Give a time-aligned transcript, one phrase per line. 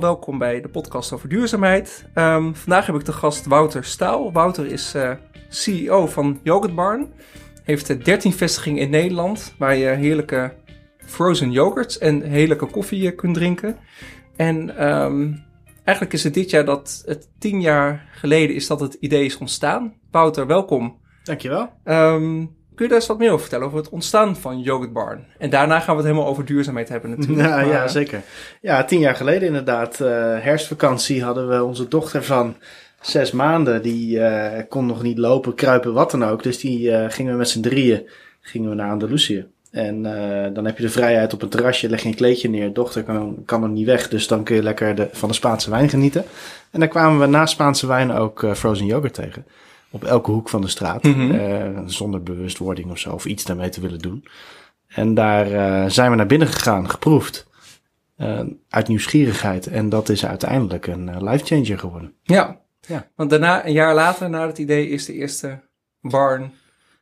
[0.00, 2.06] Welkom bij de podcast over duurzaamheid.
[2.14, 4.32] Ehm, vandaag heb ik de gast Wouter Staal.
[4.32, 5.12] Wouter is uh,
[5.48, 7.12] CEO van Yogurt Barn.
[7.62, 10.54] Heeft 13 vestigingen in Nederland waar je heerlijke
[10.98, 13.76] frozen yogurts en heerlijke koffie kunt drinken.
[14.36, 15.44] En um,
[15.84, 19.38] eigenlijk is het dit jaar dat het tien jaar geleden is dat het idee is
[19.38, 19.94] ontstaan.
[20.10, 20.98] Wouter, welkom.
[21.22, 21.70] Dankjewel.
[21.84, 25.26] Um, Kun je daar eens wat meer over vertellen, over het ontstaan van Yogurt Barn?
[25.38, 27.48] En daarna gaan we het helemaal over duurzaamheid hebben natuurlijk.
[27.48, 28.22] Ja, ja zeker.
[28.60, 30.08] Ja, tien jaar geleden inderdaad, uh,
[30.38, 32.56] herfstvakantie, hadden we onze dochter van
[33.00, 33.82] zes maanden.
[33.82, 36.42] Die uh, kon nog niet lopen, kruipen, wat dan ook.
[36.42, 38.08] Dus die uh, gingen we met z'n drieën
[38.40, 39.46] gingen we naar Andalusië.
[39.70, 40.02] En
[40.52, 42.72] dan heb je de vrijheid op een terrasje, leg je een kleedje neer.
[42.72, 45.70] Dochter kan, kan er niet weg, dus dan kun je lekker de, van de Spaanse
[45.70, 46.24] wijn genieten.
[46.70, 49.44] En dan kwamen we na Spaanse wijn ook frozen yoghurt tegen
[49.92, 51.02] op elke hoek van de straat.
[51.02, 54.24] Mm zonder bewustwording of zo, of iets daarmee te willen doen.
[54.88, 57.46] En daar uh, zijn we naar binnen gegaan, geproefd.
[58.18, 59.66] Uh, uit nieuwsgierigheid.
[59.66, 62.12] En dat is uiteindelijk een life changer geworden.
[62.22, 62.60] Ja.
[62.80, 65.60] ja, want daarna, een jaar later, na het idee, is de eerste
[66.00, 66.52] barn.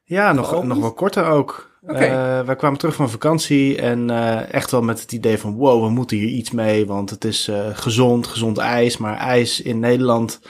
[0.05, 1.79] Ja, nog, nog wel korter ook.
[1.83, 2.45] Okay.
[2.45, 4.11] wij kwamen terug van vakantie en
[4.51, 7.51] echt wel met het idee van wow, we moeten hier iets mee, want het is
[7.73, 8.97] gezond, gezond ijs.
[8.97, 10.41] Maar ijs in Nederland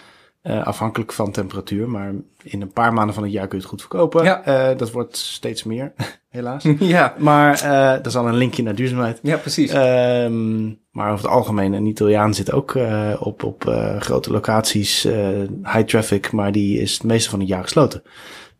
[0.42, 3.72] uh, afhankelijk van temperatuur, maar in een paar maanden van het jaar kun je het
[3.72, 4.24] goed verkopen.
[4.24, 4.70] Ja.
[4.70, 5.92] Uh, dat wordt steeds meer,
[6.28, 6.64] helaas.
[6.78, 7.14] ja.
[7.19, 9.18] Maar uh, dat is al een linkje naar duurzaamheid.
[9.22, 9.74] Ja, precies.
[9.74, 12.78] Um, maar over het algemeen, een Italiaan zit ook
[13.18, 13.62] op, op
[13.98, 15.02] grote locaties,
[15.62, 18.02] high traffic, maar die is het meeste van het jaar gesloten.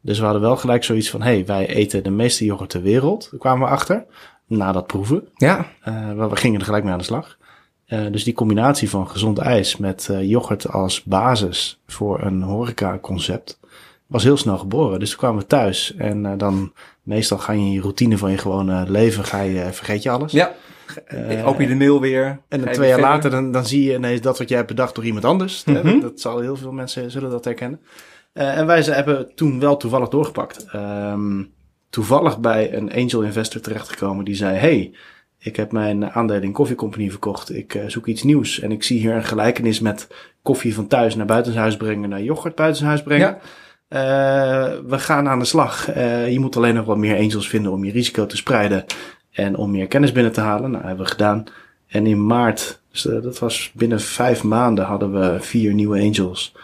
[0.01, 3.29] Dus we hadden wel gelijk zoiets van, hey, wij eten de meeste yoghurt ter wereld.
[3.31, 4.05] Daar kwamen we achter,
[4.47, 5.29] na dat proeven.
[5.35, 5.67] Ja.
[6.17, 7.39] we gingen er gelijk mee aan de slag.
[7.93, 13.61] Uh, dus die combinatie van gezond ijs met uh, yoghurt als basis voor een horeca-concept
[14.07, 14.99] was heel snel geboren.
[14.99, 18.31] Dus toen kwamen we thuis en uh, dan meestal ga je in je routine van
[18.31, 20.33] je gewone leven, ga je, vergeet je alles.
[20.33, 20.53] Ja,
[21.45, 22.41] open je de mail weer.
[22.49, 24.95] En dan twee jaar later dan, dan zie je ineens dat wat jij hebt bedacht
[24.95, 25.65] door iemand anders.
[25.65, 26.01] Mm -hmm.
[26.01, 27.81] Dat zal heel veel mensen zullen dat herkennen.
[28.33, 30.67] en wij ze hebben toen wel toevallig doorgepakt.
[30.75, 31.53] Um,
[31.91, 34.93] toevallig bij een angel investor terechtgekomen die zei, hey,
[35.43, 37.55] ik heb mijn aandelen in Coffee Company verkocht.
[37.55, 38.61] Ik uh, zoek iets nieuws.
[38.61, 40.09] En ik zie hier een gelijkenis met
[40.43, 43.27] koffie van thuis naar buitenshuis brengen, naar yoghurt buitenshuis brengen.
[43.27, 43.39] Ja.
[43.93, 45.97] Uh, we gaan aan de slag.
[45.97, 48.85] Uh, je moet alleen nog wat meer angels vinden om je risico te spreiden
[49.31, 50.71] en om meer kennis binnen te halen.
[50.71, 51.45] Nou, hebben we gedaan.
[51.87, 56.55] En in maart, dus dat was binnen vijf maanden, hadden we vier nieuwe angels.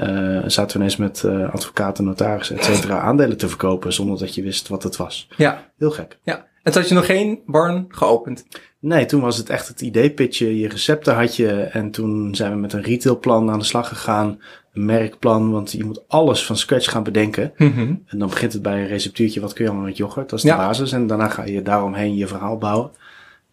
[0.00, 4.34] Uh, zaten we ineens met uh, advocaten, notarissen, et cetera, aandelen te verkopen zonder dat
[4.34, 5.28] je wist wat het was.
[5.36, 5.70] Ja.
[5.78, 6.18] Heel gek.
[6.22, 6.46] Ja.
[6.68, 8.46] En toen had je nog geen barn geopend?
[8.78, 10.58] Nee, toen was het echt het idee pitje.
[10.58, 11.52] Je recepten had je.
[11.52, 14.40] En toen zijn we met een retailplan aan de slag gegaan.
[14.72, 17.52] Een merkplan, want je moet alles van scratch gaan bedenken.
[17.56, 18.02] Mm -hmm.
[18.06, 19.40] En dan begint het bij een receptuurtje.
[19.40, 20.28] Wat kun je allemaal met yoghurt?
[20.28, 20.56] Dat is de Ja.
[20.56, 20.92] basis.
[20.92, 22.90] En daarna ga je daaromheen je verhaal bouwen.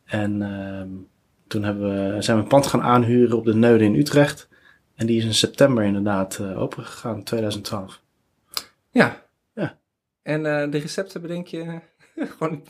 [0.06, 0.82] En uh,
[1.48, 4.50] toen hebben we, zijn we een pand gaan aanhuren op de Neude in Utrecht.
[4.96, 8.02] En die is in september inderdaad uh, opengegaan, 2012.
[8.92, 9.24] Ja.
[9.54, 9.78] Ja.
[10.22, 11.80] En uh, de recepten bedenk je...
[12.38, 12.62] gewoon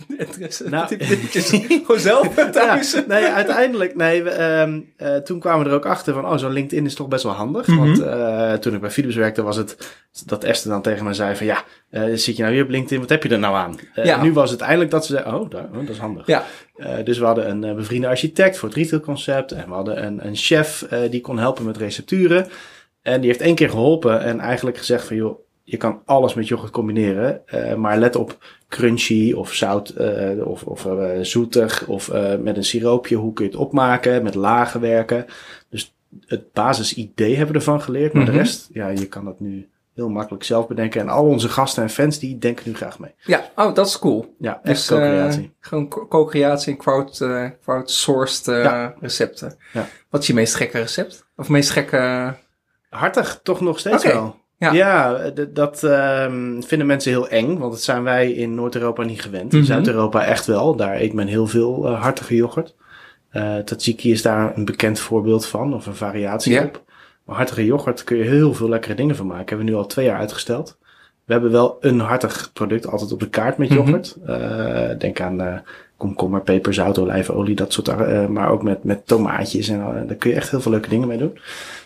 [0.65, 0.97] Nou.
[1.85, 2.93] gewoon zelf thuis.
[2.93, 6.37] Ja, nee, uiteindelijk, nee, we, um, uh, toen kwamen we er ook achter van, oh,
[6.37, 7.67] zo'n LinkedIn is toch best wel handig.
[7.67, 7.77] Mhm.
[7.77, 11.35] Want uh, toen ik bij Philips werkte, was het dat Esther dan tegen mij zei
[11.35, 13.79] van, ja, uh, zit je nou hier op LinkedIn, wat heb je er nou aan?
[13.93, 14.23] Ja.
[14.23, 16.25] Nu was het eindelijk dat ze zei, oh, daar, oh dat is handig.
[16.25, 16.43] Ja.
[17.03, 20.87] dus we hadden een bevriende architect voor het retailconcept en we hadden een, een chef
[21.09, 22.47] die kon helpen met recepturen.
[23.01, 26.47] En die heeft één keer geholpen en eigenlijk gezegd van, joh, je kan alles met
[26.47, 28.37] yoghurt combineren, uh, maar let op
[28.69, 33.15] crunchy of zout uh, of, of uh, zoetig of met een siroopje.
[33.15, 34.23] Hoe kun je het opmaken?
[34.23, 35.25] Met lagen werken.
[35.69, 35.95] Dus
[36.25, 38.31] het basisidee hebben we ervan geleerd, maar Mhm.
[38.31, 41.01] de rest, ja, je kan dat nu heel makkelijk zelf bedenken.
[41.01, 43.11] En al onze gasten en fans die denken nu graag mee.
[43.23, 44.35] Ja, oh, dat is cool.
[44.39, 45.41] Ja, echt Dus, co-creatie.
[45.43, 48.95] eh, gewoon co- co-creatie en crowd, eh, crowdsourced eh, Ja.
[48.99, 49.55] recepten.
[49.73, 49.87] Ja.
[50.09, 51.25] Wat is je meest gekke recept?
[51.35, 52.33] Of meest gekke...
[52.89, 54.35] Hartig, toch nog steeds wel.
[54.57, 55.13] Ja.
[55.53, 59.53] Dat ehm, vinden mensen heel eng, want dat zijn wij in Noord-Europa niet gewend.
[59.53, 59.67] In Mhm.
[59.67, 60.75] Zuid-Europa echt wel.
[60.75, 62.75] Daar eet men heel veel eh, hartige yoghurt.
[63.65, 66.83] Tzatziki is daar een bekend voorbeeld van, of een variatie op.
[67.25, 69.47] Maar hartige yoghurt kun je heel veel lekkere dingen van maken.
[69.47, 70.77] Hebben we nu al twee jaar uitgesteld.
[71.25, 73.77] We hebben wel een hartig product altijd op de kaart met Mhm.
[73.77, 74.15] yoghurt.
[74.25, 75.63] Eh, denk aan
[75.97, 78.27] komkommer, peper, zout, olijfolie, dat soort.
[78.29, 79.67] maar ook met, met tomaatjes.
[79.67, 81.39] En daar kun je echt heel veel leuke dingen mee doen.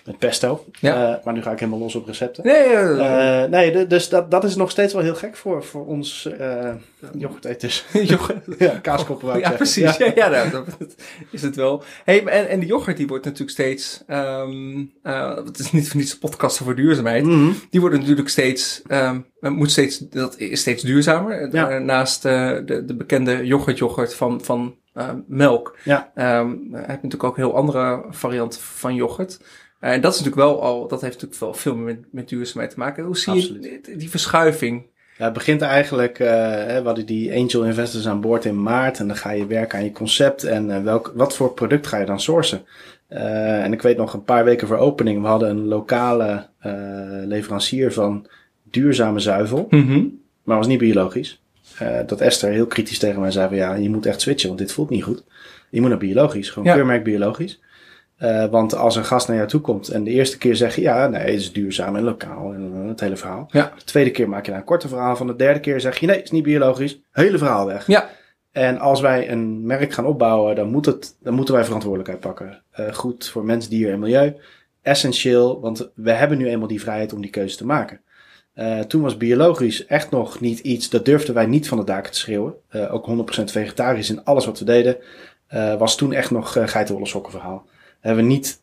[0.09, 0.65] Met pesto.
[0.79, 1.15] Ja.
[1.17, 2.44] Eh, maar nu ga ik helemaal los op recepten.
[2.45, 5.63] Nee, eh, Eh, nee, d- dus dat, dat is nog steeds wel heel gek voor,
[5.63, 6.71] voor ons eh
[7.17, 7.85] yoghurteters.
[7.94, 8.45] yoghurt.
[8.59, 9.85] ja, kaaskoppen wou ik Ja, zeggen.
[9.88, 9.97] precies.
[9.97, 10.65] Ja, ja, nou, dat
[11.31, 11.83] is het wel.
[12.06, 16.11] Hey, en, en de yoghurt die wordt natuurlijk steeds, eh, het is niet voor niets
[16.13, 17.51] een podcast over duurzaamheid, Mhm.
[17.69, 21.53] die wordt natuurlijk steeds, ehm moet steeds, dat is steeds duurzamer.
[21.56, 21.69] Ja.
[21.69, 25.77] Eh, naast eh, de, de bekende yoghurt yoghurt van, van eh, melk.
[25.83, 26.11] Ja.
[26.15, 29.39] Ehm, heb je natuurlijk ook heel andere varianten van yoghurt.
[29.79, 32.79] En dat is natuurlijk wel al, dat heeft natuurlijk wel veel met, met duurzaamheid te
[32.79, 33.03] maken.
[33.03, 33.63] Hoe zie Absoluut.
[33.63, 34.83] je die, die verschuiving?
[35.17, 38.99] Ja, het begint eigenlijk, eh, hè, we hadden die angel investors aan boord in maart
[38.99, 41.97] en dan ga je werken aan je concept en eh, welk, wat voor product ga
[41.97, 42.61] je dan sourcen.
[43.07, 46.71] Eh, en ik weet nog een paar weken voor opening, we hadden een lokale eh,
[47.25, 48.27] leverancier van
[48.63, 49.67] duurzame zuivel,
[50.43, 51.41] maar was niet biologisch.
[51.77, 54.59] Eh, dat Esther heel kritisch tegen mij zei van ja, je moet echt switchen, want
[54.59, 55.23] dit voelt niet goed.
[55.69, 56.73] Je moet naar biologisch, gewoon Ja.
[56.73, 57.59] keurmerk biologisch.
[58.19, 60.81] Eh, want als een gast naar jou toe komt en de eerste keer zeg je
[60.81, 63.48] ja, nee, het is duurzaam en lokaal en eh, het hele verhaal.
[63.51, 63.74] Ja.
[63.77, 65.27] De tweede keer maak je daar een korte verhaal van.
[65.27, 67.01] De derde keer zeg je nee, het is niet biologisch.
[67.12, 67.88] Hele verhaal weg.
[67.88, 68.10] Ja.
[68.51, 72.63] En als wij een merk gaan opbouwen, dan, moet het, dan moeten wij verantwoordelijkheid pakken.
[72.71, 74.36] Eh, goed voor mens, dier en milieu.
[74.81, 78.01] Essentieel, want we hebben nu eenmaal die vrijheid om die keuze te maken.
[78.88, 82.18] Toen was biologisch echt nog niet iets, dat durfden wij niet van de daken te
[82.18, 82.54] schreeuwen.
[82.89, 84.98] Ook 100% vegetarisch in alles wat we deden.
[85.77, 87.66] was toen echt nog uh, geitenwolle sokken verhaal.
[87.99, 88.59] Hebben we niet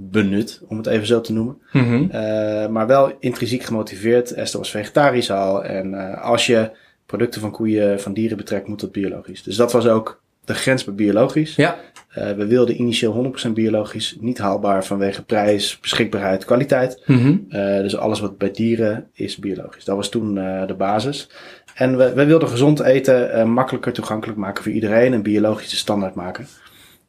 [0.00, 1.58] benut, om het even zo te noemen.
[1.72, 2.02] Mhm.
[2.02, 4.32] Uh, maar wel intrinsiek gemotiveerd.
[4.32, 5.64] Esther was vegetarisch al.
[5.64, 6.70] En uh, als je
[7.06, 9.42] producten van koeien, van dieren betrekt, moet dat biologisch.
[9.42, 11.56] Dus dat was ook de grens bij biologisch.
[11.56, 11.78] Ja.
[12.18, 14.16] Uh, we wilden initieel 100% biologisch.
[14.20, 17.02] Niet haalbaar vanwege prijs, beschikbaarheid, kwaliteit.
[17.06, 17.36] Mhm.
[17.82, 19.84] dus alles wat bij dieren is biologisch.
[19.84, 20.34] Dat was toen
[20.66, 21.30] de basis.
[21.74, 25.12] En we, we wilden gezond eten makkelijker toegankelijk maken voor iedereen.
[25.12, 26.46] En biologische standaard maken.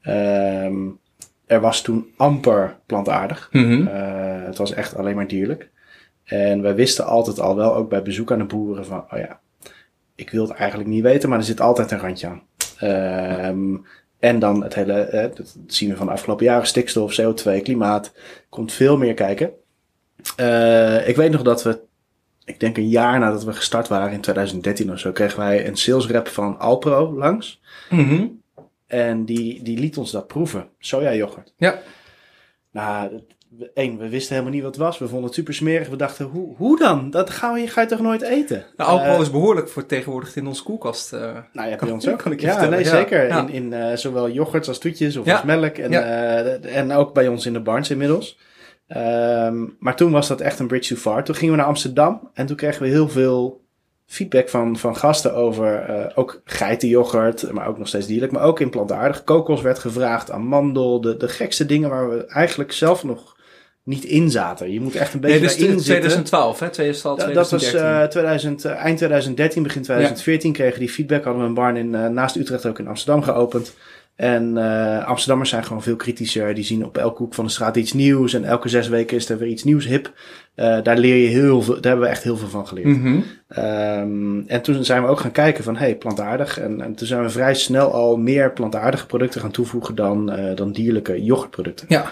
[0.04, 1.00] Um,
[1.52, 3.50] er was toen amper plantaardig.
[3.52, 3.82] Mhm.
[3.82, 5.70] Uh, het was echt alleen maar dierlijk.
[6.24, 9.40] En wij wisten altijd al wel, ook bij bezoek aan de boeren, van, oh ja,
[10.16, 12.42] ik wil het eigenlijk niet weten, maar er zit altijd een randje aan.
[13.48, 13.86] Um,
[14.20, 18.14] en dan het hele, eh, dat zien we van de afgelopen jaren, stikstof, CO2, klimaat,
[18.50, 19.52] komt veel meer kijken.
[20.40, 21.80] Uh, ik weet nog dat we,
[22.46, 25.78] ik denk een jaar nadat we gestart waren, in 2013 of zo, kregen wij een
[25.78, 27.62] sales rep van Alpro langs.
[27.90, 28.41] Mm
[28.92, 30.68] En die, die liet ons dat proeven.
[30.80, 31.54] Soja yoghurt.
[31.58, 31.80] Ja.
[32.72, 33.22] Nou,
[33.74, 34.98] één, we wisten helemaal niet wat het was.
[34.98, 35.90] We vonden het super smerig.
[35.90, 37.10] We dachten, hoe, hoe dan?
[37.10, 38.66] Dat ga je, ga je toch nooit eten?
[38.78, 41.14] Nou, alcohol uh, is behoorlijk vertegenwoordigd in onze koelkast.
[41.14, 41.20] Uh,
[41.54, 42.18] nou ja, bij ons ook.
[42.18, 42.78] Kan ik je ja, vertellen.
[42.78, 42.96] nee, ja.
[42.96, 43.28] zeker.
[43.28, 43.40] Ja.
[43.40, 45.78] In, in uh, zowel yoghurt als toetjes of als melk.
[45.78, 45.94] En,
[46.64, 48.40] en ook bij ons in de barns inmiddels.
[48.88, 51.24] Um, maar toen was dat echt een bridge too far.
[51.24, 53.61] Toen gingen we naar Amsterdam en toen kregen we heel veel
[54.12, 58.60] feedback van, van gasten over uh, ook geitenyoghurt, maar ook nog steeds dierlijk, maar ook
[58.60, 59.24] in plantaardig.
[59.24, 63.36] Kokos werd gevraagd, amandel, de, de gekste dingen waar we eigenlijk zelf nog
[63.84, 64.72] niet in zaten.
[64.72, 66.70] Je moet echt een beetje nee, dus daarin 2012, hè?
[66.70, 70.56] 2012, dat was uh, 2000, uh, eind 2013, begin 2014 ja.
[70.56, 71.24] kregen die feedback.
[71.24, 73.74] Hadden we een barn in, naast Utrecht ook in Amsterdam geopend.
[74.22, 76.54] En uh, Amsterdammers zijn gewoon veel kritischer.
[76.54, 78.34] Die zien op elke hoek van de straat iets nieuws.
[78.34, 80.14] En elke zes weken is er weer iets nieuws hip.
[80.56, 81.74] Uh, daar leer je heel veel.
[81.74, 82.88] Daar hebben we echt heel veel van geleerd.
[82.88, 83.24] Mm -hmm.
[83.66, 86.60] um, en toen zijn we ook gaan kijken van hey, plantaardig.
[86.60, 90.56] En, en toen zijn we vrij snel al meer plantaardige producten gaan toevoegen dan, uh,
[90.56, 91.86] dan dierlijke yoghurtproducten.
[91.90, 92.06] Ja.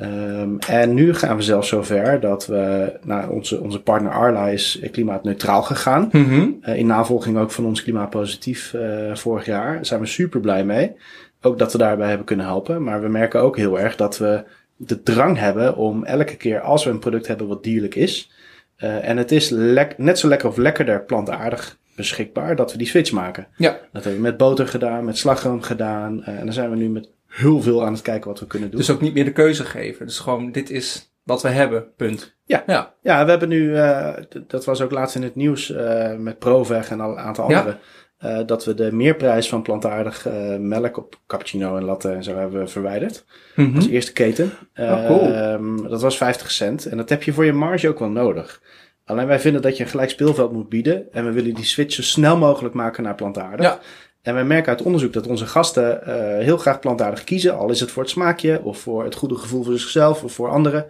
[0.00, 4.80] Um, en nu gaan we zelfs zover dat we, nou, onze, onze partner Arla is
[4.90, 6.08] klimaatneutraal gegaan.
[6.12, 6.58] Mm -hmm.
[6.62, 8.74] uh, in navolging ook van ons klimaatpositief
[9.12, 9.74] vorig jaar.
[9.74, 10.96] Daar zijn we super blij mee.
[11.40, 12.82] Ook dat we daarbij hebben kunnen helpen.
[12.82, 14.44] Maar we merken ook heel erg dat we
[14.76, 18.30] de drang hebben om elke keer als we een product hebben wat dierlijk is.
[18.78, 19.50] Uh, en het is
[19.96, 23.46] net zo lekker of lekkerder plantaardig beschikbaar dat we die switch maken.
[23.56, 23.70] Ja.
[23.92, 26.24] Dat hebben we met boter gedaan, met slagroom gedaan.
[26.24, 28.78] en dan zijn we nu met heel veel aan het kijken wat we kunnen doen.
[28.78, 30.06] Dus ook niet meer de keuze geven.
[30.06, 32.36] Dus gewoon, dit is wat we hebben, punt.
[32.44, 32.94] Ja, ja.
[33.02, 34.14] ja we hebben nu, uh,
[34.46, 35.74] dat was ook laatst in het nieuws
[36.18, 37.68] met Proveg en al een aantal andere.
[37.68, 37.78] Ja.
[38.24, 40.26] Uh, dat we de meerprijs van plantaardig
[40.58, 43.24] melk op cappuccino en latte en zo hebben verwijderd.
[43.54, 43.76] Mm -hmm.
[43.76, 44.52] Als eerste keten.
[44.76, 45.32] Oh, cool.
[45.32, 46.86] Ehm, dat was 50 cent.
[46.86, 48.62] En dat heb je voor je marge ook wel nodig.
[49.04, 51.12] Alleen wij vinden dat je een gelijk speelveld moet bieden.
[51.12, 53.66] En we willen die switch zo snel mogelijk maken naar plantaardig.
[53.66, 53.78] Ja.
[54.22, 57.56] En wij merken uit onderzoek dat onze gasten uh, heel graag plantaardig kiezen.
[57.56, 60.48] Al is het voor het smaakje of voor het goede gevoel voor zichzelf of voor
[60.48, 60.86] anderen.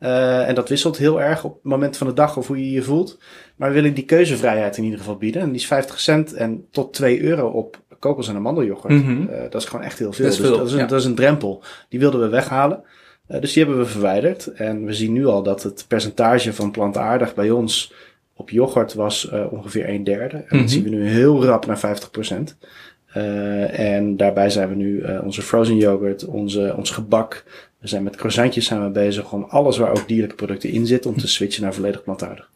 [0.00, 2.70] Uh, en dat wisselt heel erg op het moment van de dag of hoe je
[2.70, 3.18] je voelt.
[3.56, 5.42] Maar we willen die keuzevrijheid in ieder geval bieden.
[5.42, 8.94] En die is 50 cent en tot 2 euro op kokos- en amandeljoghurt.
[8.94, 9.28] Mm -hmm.
[9.30, 10.24] uh, dat is gewoon echt heel veel.
[10.24, 10.86] Dat is, dus dat, is een, ja.
[10.86, 11.62] dat is een drempel.
[11.88, 12.82] Die wilden we weghalen.
[13.28, 14.46] Uh, dus die hebben we verwijderd.
[14.46, 17.92] En we zien nu al dat het percentage van plantaardig bij ons
[18.34, 20.36] op yoghurt was ongeveer een derde.
[20.36, 20.58] En Mhm.
[20.58, 22.56] dat zien we nu heel rap naar 50 procent.
[23.16, 27.44] Uh, en daarbij zijn we nu uh, onze frozen yoghurt, onze, ons gebak.
[27.80, 29.28] We zijn met croissantjes zijn we bezig.
[29.28, 32.50] Gewoon alles waar ook dierlijke producten in zitten om te switchen naar volledig plantaardig.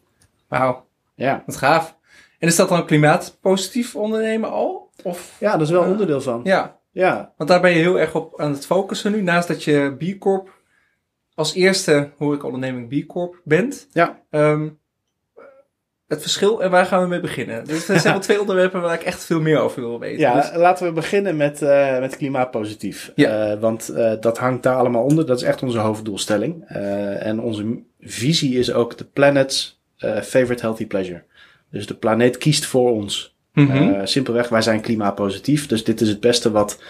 [0.48, 1.42] Wauw, Ja.
[1.46, 1.96] wat gaaf.
[2.38, 4.90] En is dat dan klimaatpositief ondernemen al?
[5.02, 6.40] Of, ja, dat is wel een onderdeel van.
[6.44, 9.22] Ja, Ja, want daar ben je heel erg op aan het focussen nu.
[9.22, 10.52] Naast dat je B Corp
[11.34, 13.88] als eerste horecaonderneming B Corp bent.
[13.92, 14.22] ja.
[14.30, 14.78] Um,
[16.14, 17.64] het verschil en waar gaan we mee beginnen?
[17.64, 20.18] Dus er zijn wel twee onderwerpen waar ik echt veel meer over wil weten.
[20.18, 23.12] Ja, Dus- laten we beginnen met, eh, met klimaatpositief.
[23.14, 23.50] Ja.
[23.50, 25.26] Eh, want eh, dat hangt daar allemaal onder.
[25.26, 26.64] Dat is echt onze hoofddoelstelling.
[27.18, 29.82] En onze visie is ook de planet's
[30.22, 31.22] favorite healthy pleasure.
[31.70, 33.36] Dus de planeet kiest voor ons.
[33.52, 34.06] Mhm.
[34.06, 35.66] Simpelweg, wij zijn klimaatpositief.
[35.66, 36.82] Dus dit is het beste wat,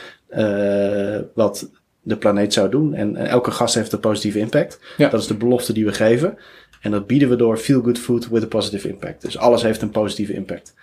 [1.34, 1.70] wat
[2.02, 2.94] de planeet zou doen.
[2.94, 4.80] En, en elke gast heeft een positieve impact.
[4.96, 5.08] Ja.
[5.08, 6.38] Dat is de belofte die we geven.
[6.84, 9.22] En dat bieden we door feel good food with a positive impact.
[9.22, 10.74] Dus alles heeft een positieve impact.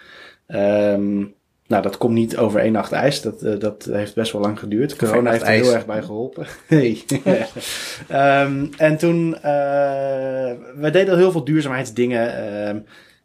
[0.48, 1.18] Ehm,
[1.68, 3.22] nou, dat komt niet over één nacht ijs.
[3.22, 4.96] Dat, eh, dat heeft best wel lang geduurd.
[4.96, 5.62] Corona heeft er ijs.
[5.62, 6.46] heel erg bij geholpen.
[6.68, 7.02] Hey.
[8.08, 12.36] Ehm, en toen, eh we deden heel veel duurzaamheidsdingen.
[12.66, 12.80] ehm,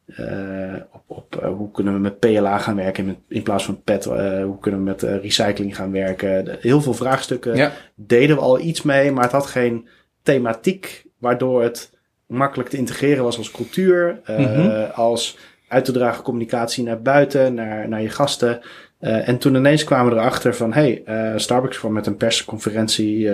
[0.07, 4.05] eh, op, op hoe kunnen we met PLA gaan werken in plaats van PET?
[4.05, 6.57] hoe kunnen we met recycling gaan werken?
[6.61, 7.73] Heel veel vraagstukken Ja.
[7.95, 9.89] deden we al iets mee, maar het had geen
[10.23, 11.91] thematiek waardoor het
[12.27, 14.91] makkelijk te integreren was als cultuur, eh, Mhm.
[14.95, 18.61] als uit te dragen communicatie naar buiten, naar, naar je gasten.
[18.99, 23.29] Eh, en toen ineens kwamen we erachter van, hey, eh, Starbucks kwam met een persconferentie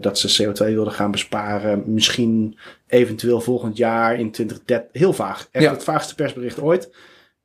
[0.00, 1.82] dat ze CO2 wilden gaan besparen.
[1.86, 5.00] Misschien eventueel volgend jaar in 2030.
[5.00, 5.48] Heel vaag.
[5.50, 5.70] Echt Ja.
[5.70, 6.94] het vaagste persbericht ooit.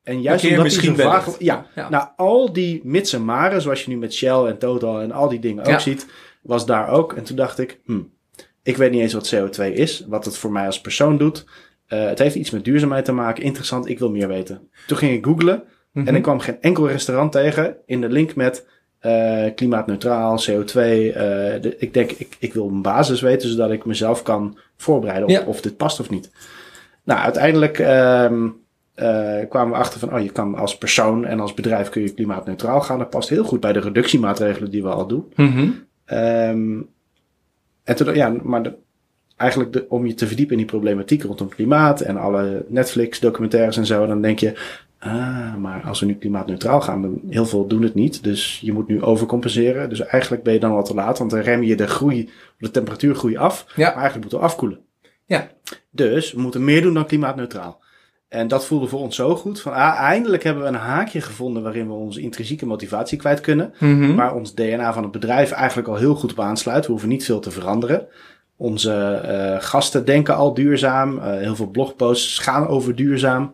[0.03, 1.35] En juist omdat die misschien zo vaag...
[1.39, 1.89] Ja, Ja.
[1.89, 5.29] nou al die mits en maren, zoals je nu met Shell en Total en al
[5.29, 5.79] die dingen ook Ja.
[5.79, 6.07] ziet,
[6.41, 7.13] was daar ook.
[7.13, 7.99] En toen dacht ik, hm,
[8.69, 11.45] ik weet niet eens wat CO2 is, wat het voor mij als persoon doet.
[11.87, 13.43] Eh, het heeft iets met duurzaamheid te maken.
[13.43, 14.69] Interessant, ik wil meer weten.
[14.87, 16.07] Toen ging ik googlen Mhm.
[16.07, 18.67] en ik kwam geen enkel restaurant tegen in de link met
[18.99, 21.11] eh, klimaatneutraal, CO2.
[21.13, 25.23] eh, de- ik denk, ik, ik wil een basis weten zodat ik mezelf kan voorbereiden
[25.23, 25.43] op Ja.
[25.45, 26.31] of dit past of niet.
[27.03, 28.47] Nou, uiteindelijk ehm,
[28.95, 32.13] eh, kwamen we achter van, oh, je kan als persoon en als bedrijf kun je
[32.13, 32.97] klimaatneutraal gaan.
[32.99, 35.31] Dat past heel goed bij de reductiemaatregelen die we al doen.
[35.35, 35.69] Mhm.
[36.05, 36.77] Ehm,
[37.89, 38.75] en toen, ja, maar de-
[39.35, 43.85] eigenlijk de, om je te verdiepen in die problematiek rondom klimaat en alle Netflix-documentaires en
[43.85, 44.59] zo, dan denk je,
[44.99, 48.23] ah, maar als we nu klimaatneutraal gaan, dan heel veel doen het niet.
[48.23, 49.89] Dus je moet nu overcompenseren.
[49.89, 52.71] Dus eigenlijk ben je dan al te laat, want dan rem je de groei, de
[52.71, 53.65] temperatuurgroei af.
[53.67, 53.73] Ja.
[53.75, 54.79] Maar eigenlijk moeten we afkoelen.
[55.25, 55.47] Ja.
[55.91, 57.81] Dus we moeten meer doen dan klimaatneutraal.
[58.29, 59.61] En dat voelde voor ons zo goed.
[59.61, 63.73] Van, ah, eindelijk hebben we een haakje gevonden waarin we onze intrinsieke motivatie kwijt kunnen.
[63.79, 64.15] Mhm.
[64.15, 66.85] Waar ons DNA van het bedrijf eigenlijk al heel goed op aansluit.
[66.85, 68.07] We hoeven niet veel te veranderen.
[68.55, 71.19] Onze eh, gasten denken al duurzaam.
[71.19, 73.51] Eh, heel veel blogposts gaan over duurzaam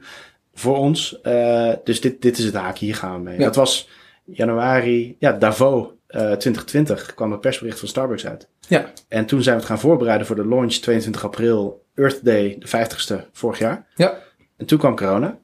[0.54, 1.22] voor ons.
[1.22, 3.38] Eh, dus dit, dit is het haakje, hier gaan we mee.
[3.38, 3.44] Ja.
[3.44, 3.90] Dat was
[4.24, 8.48] januari, ja, Davos eh 2020 kwam het persbericht van Starbucks uit.
[8.68, 8.92] Ja.
[9.08, 12.68] En toen zijn we het gaan voorbereiden voor de launch 22 april, Earth Day, de
[12.68, 13.86] 50ste vorig jaar.
[13.96, 14.24] Ja.
[14.58, 15.38] En toen kwam corona.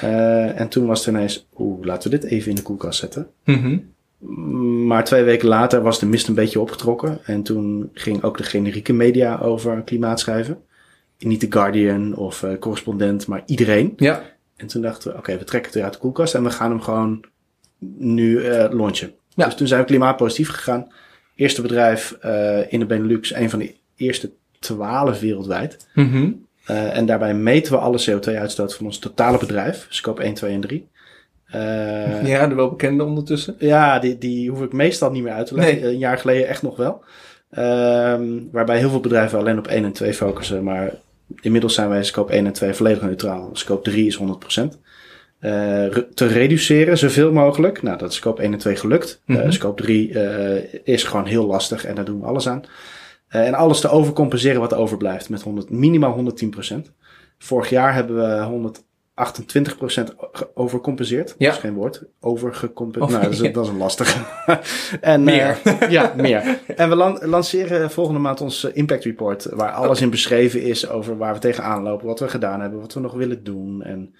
[0.00, 3.30] Eh, en toen was het ineens, oeh, laten we dit even in de koelkast zetten.
[3.44, 3.78] Mhm.
[4.86, 7.18] Maar twee weken later was de mist een beetje opgetrokken.
[7.24, 10.58] En toen ging ook de generieke media over klimaat schrijven.
[11.18, 13.92] Niet de Guardian of eh, correspondent, maar iedereen.
[13.96, 14.22] Ja.
[14.56, 16.70] En toen dachten we, oké, we trekken het weer uit de koelkast en we gaan
[16.70, 17.24] hem gewoon
[17.98, 19.12] nu eh launchen.
[19.34, 19.44] Ja.
[19.44, 20.92] Dus toen zijn we klimaatpositief gegaan.
[21.34, 22.10] Eerste bedrijf
[22.68, 25.88] in de Benelux, een van de eerste twaalf wereldwijd.
[25.94, 26.30] Mhm.
[26.66, 30.60] Eh, en daarbij meten we alle CO2-uitstoot van ons totale bedrijf, scope 1, 2 en
[30.60, 30.88] 3.
[31.46, 33.54] Eh, Ja, de welbekende ondertussen.
[33.58, 35.74] ja, die, die hoef ik meestal niet meer uit te leggen.
[35.80, 35.84] Nee.
[35.92, 37.04] Een jaar geleden echt nog wel.
[37.50, 40.62] Ehm, waarbij heel veel bedrijven alleen op 1 en 2 focussen.
[40.64, 40.92] Maar
[41.40, 43.50] inmiddels zijn wij scope 1 en 2 volledig neutraal.
[43.52, 44.78] Scope 3 is 100%.
[45.38, 47.82] Eh, re- te reduceren zoveel mogelijk.
[47.82, 49.20] Nou, dat is scope 1 en 2 gelukt.
[49.26, 49.50] Eh, Mhm.
[49.50, 52.62] scope 3 eh, is gewoon heel lastig en daar doen we alles aan.
[53.32, 56.92] Eh, en alles te overcompenseren wat er overblijft met 100, minimaal 110%.
[57.38, 58.44] Vorig jaar hebben we
[59.14, 61.34] 128% ge- overcompenseerd.
[61.38, 61.46] Ja.
[61.46, 62.02] Dat is geen woord.
[62.20, 63.02] Overgecompenseerd.
[63.04, 63.52] Over- nou, dat is, ja.
[63.52, 64.18] dat is een lastige.
[65.00, 65.60] en, Meer.
[65.64, 66.58] eh, ja, meer.
[66.76, 69.46] En we lan- lanceren volgende maand ons eh, Impact Report.
[69.50, 72.06] Waar alles in beschreven is over waar we tegenaan lopen.
[72.06, 72.80] Wat we gedaan hebben.
[72.80, 73.82] Wat we nog willen doen.
[73.82, 74.14] En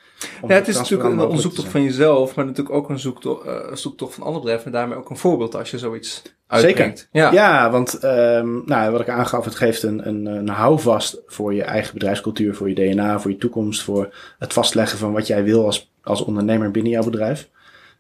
[0.49, 3.47] Ja, het is natuurlijk een, zoektocht van jezelf, maar natuurlijk ook een zoektocht,
[3.79, 4.67] zoektocht van andere bedrijven.
[4.67, 7.09] En daarmee ook een voorbeeld als je zoiets uitbrengt.
[7.13, 7.33] Ja.
[7.33, 11.63] Ja, want ehm, nou, wat ik aangaf, het geeft een, een, een houvast voor je
[11.63, 15.65] eigen bedrijfscultuur, voor je DNA, voor je toekomst, voor het vastleggen van wat jij wil
[15.65, 17.49] als, als ondernemer binnen jouw bedrijf.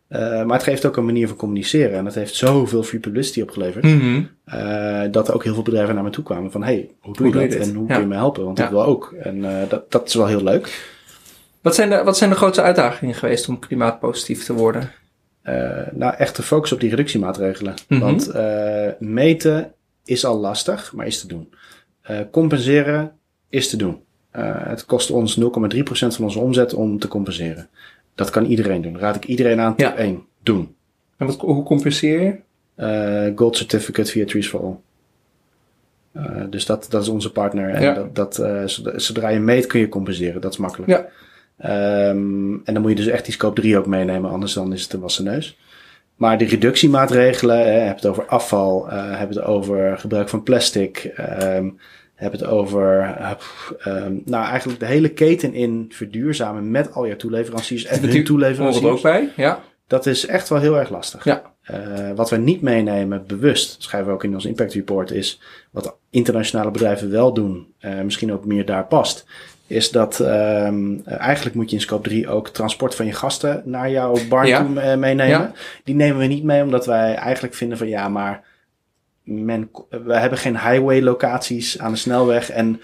[0.09, 3.40] Eh, maar het geeft ook een manier van communiceren en dat heeft zoveel free publicity
[3.42, 4.23] opgeleverd, Mhm.
[4.44, 7.32] eh, dat ook heel veel bedrijven naar me toe kwamen van, hey, hoe doe je
[7.32, 7.92] Hoe dat en hoe Ja.
[7.92, 8.64] kun je me helpen, want Ja.
[8.64, 9.14] ik wil ook.
[9.23, 10.90] En eh, dat, dat is wel heel leuk.
[11.61, 14.90] Wat, zijn de, wat zijn de grootste uitdagingen geweest om klimaatpositief te worden?
[15.42, 17.75] Eh, nou, echt de focus op die reductiemaatregelen.
[17.88, 18.00] Mhm.
[18.00, 19.72] Want eh, meten
[20.04, 21.52] is al lastig, maar is te doen.
[22.02, 23.12] Eh, compenseren
[23.49, 24.00] is te doen.
[24.30, 27.68] Het kost ons 0,3% van onze omzet om te compenseren.
[28.14, 28.99] Dat kan iedereen doen.
[28.99, 29.75] Raad ik iedereen aan.
[29.76, 29.88] Ja.
[29.88, 30.22] Tip 1.
[30.42, 30.75] Doen.
[31.16, 32.20] En wat, hoe compenseer
[32.76, 33.32] je?
[33.37, 34.76] Gold certificate via Trees for All.
[36.50, 37.70] Dus dat, dat is onze partner.
[37.70, 37.94] En Ja.
[37.94, 38.34] dat, dat,
[38.70, 40.40] zodra- zodra je meet kun je compenseren.
[40.40, 40.90] Dat is makkelijk.
[40.90, 41.06] Ja.
[41.59, 44.82] Ehm, en dan moet je dus echt die scope 3 ook meenemen, anders dan is
[44.82, 45.59] het een wassen neus.
[46.16, 51.12] Maar de reductiemaatregelen, hè, heb het over afval, uh, heb het over gebruik van plastic,
[51.42, 51.78] um,
[52.14, 53.30] heb het over, uh,
[53.87, 58.87] um, nou eigenlijk de hele keten in verduurzamen met al je toeleveranciers en hun toeleveranciers.
[58.87, 59.62] ook bij, ja.
[59.87, 61.25] Dat is echt wel heel erg lastig.
[61.25, 61.52] Ja.
[61.71, 65.40] Uh, wat we niet meenemen, bewust, schrijven we ook in ons impact report, is
[65.71, 69.26] wat internationale bedrijven wel doen, uh, misschien ook meer daar past,
[69.66, 73.90] is dat um, eigenlijk moet je in scope 3 ook transport van je gasten naar
[73.90, 74.59] jouw bar ja.
[74.59, 75.26] toe meenemen.
[75.26, 75.52] Ja.
[75.85, 78.42] Die nemen we niet mee, omdat wij eigenlijk vinden van ja, maar
[79.23, 82.81] men, we hebben geen highway locaties aan de snelweg en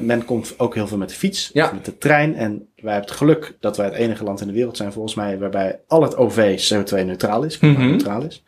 [0.00, 1.72] men komt ook heel veel met de fiets, ja.
[1.72, 2.34] met de trein.
[2.34, 5.14] En wij hebben het geluk dat wij het enige land in de wereld zijn, volgens
[5.14, 7.80] mij, waarbij al het OV CO2-neutraal is, Mhm.
[7.80, 8.44] neutraal is.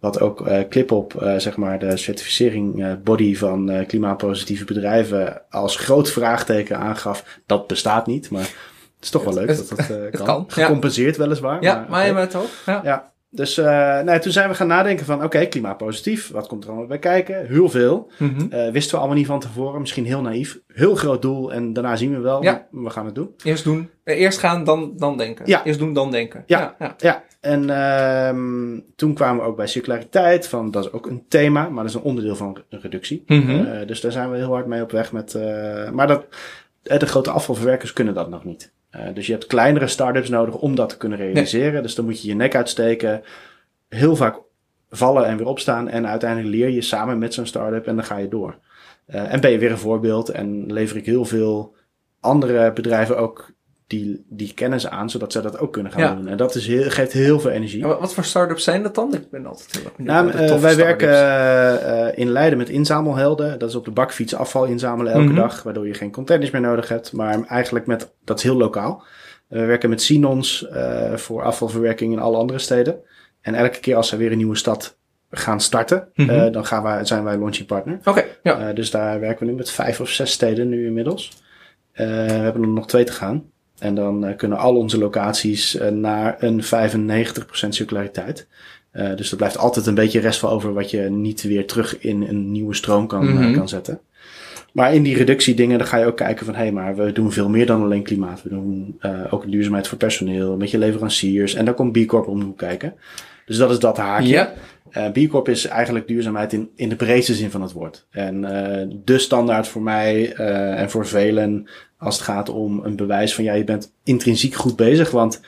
[0.00, 5.76] Wat ook uh, Clipop, uh, zeg maar, de certificering uh, body van klimaatpositieve bedrijven als
[5.76, 7.40] groot vraagteken aangaf.
[7.46, 10.26] Dat bestaat niet, maar het is toch wel leuk dat dat het kan.
[10.26, 10.44] kan.
[10.48, 11.22] Gecompenseerd ja.
[11.22, 11.62] weliswaar.
[11.62, 12.48] Ja, maar, maar je het ook.
[12.66, 12.80] Ja.
[12.84, 13.14] ja.
[13.30, 13.64] Dus uh,
[14.00, 16.30] nou, toen zijn we gaan nadenken van, oké, okay, klimaatpositief.
[16.30, 17.46] Wat komt er allemaal bij kijken?
[17.46, 18.10] Heel veel.
[18.18, 18.72] Mm -hmm.
[18.72, 19.80] wisten we allemaal niet van tevoren.
[19.80, 20.58] Misschien heel naïef.
[20.68, 22.42] Heel groot doel en daarna zien we wel.
[22.42, 22.66] Ja.
[22.70, 23.34] We gaan het doen.
[23.44, 23.90] Eerst doen.
[24.04, 25.46] Eerst gaan, dan, dan denken.
[25.46, 25.64] Ja.
[25.64, 26.42] Eerst doen, dan denken.
[26.46, 27.24] Ja, ja.
[27.46, 27.70] En
[28.28, 30.48] um, toen kwamen we ook bij circulariteit.
[30.48, 33.22] Van, dat is ook een thema, maar dat is een onderdeel van een reductie.
[33.26, 33.86] Mm -hmm.
[33.86, 35.12] dus daar zijn we heel hard mee op weg.
[35.12, 36.26] Met, uh, maar dat,
[36.82, 38.72] de grote afvalverwerkers kunnen dat nog niet.
[39.14, 41.72] Dus je hebt kleinere start-ups nodig om dat te kunnen realiseren.
[41.72, 41.82] Nee.
[41.82, 43.22] Dus dan moet je je nek uitsteken
[43.88, 44.36] heel vaak
[44.90, 45.88] vallen en weer opstaan.
[45.88, 48.58] En uiteindelijk leer je samen met zo'n start-up en dan ga je door.
[49.06, 51.74] En ben je weer een voorbeeld en lever ik heel veel
[52.20, 53.54] andere bedrijven ook
[53.86, 56.14] die, die kennis aan, zodat zij dat ook kunnen gaan ja.
[56.14, 56.28] doen.
[56.28, 57.82] En dat is heel, geeft heel veel energie.
[57.82, 59.14] En wat voor start-ups zijn dat dan?
[59.14, 63.58] Ik ben altijd heel erg nou, uh, Wij werken uh, in Leiden met inzamelhelden.
[63.58, 65.32] Dat is op de bakfiets afval inzamelen elke Mhm.
[65.32, 65.48] mm -hmm.
[65.48, 67.12] dag, waardoor je geen containers meer nodig hebt.
[67.12, 69.02] Maar eigenlijk met, dat is heel lokaal.
[69.48, 70.66] We werken met Sinons
[71.14, 72.96] voor afvalverwerking in alle andere steden.
[73.40, 74.98] En elke keer als ze weer een nieuwe stad
[75.30, 77.98] gaan starten, uh, dan gaan wij, zijn wij launching partner.
[78.04, 78.72] Oké, ja.
[78.72, 81.32] Dus daar werken we nu met vijf of zes steden nu inmiddels.
[81.92, 83.50] We hebben er nog twee te gaan.
[83.78, 86.66] En dan uh, kunnen al onze locaties uh, naar een 95%
[87.68, 88.46] circulariteit.
[88.92, 92.22] Uh, dus er blijft altijd een beetje restval over wat je niet weer terug in
[92.22, 93.54] een nieuwe stroom kan, Mhm.
[93.54, 94.00] kan zetten.
[94.72, 97.32] Maar in die reductiedingen, dan ga je ook kijken van, hé, hey, maar we doen
[97.32, 98.42] veel meer dan alleen klimaat.
[98.42, 101.54] We doen ook duurzaamheid voor personeel, met je leveranciers.
[101.54, 102.94] En dan komt B Corp om de hoek kijken.
[103.46, 104.52] Dus dat is dat haakje.
[104.96, 108.06] Uh, B Corp is eigenlijk duurzaamheid in, in de breedste zin van het woord.
[108.10, 112.96] En uh, de standaard voor mij uh, en voor velen als het gaat om een
[112.96, 115.10] bewijs van ja, je bent intrinsiek goed bezig.
[115.10, 115.40] Want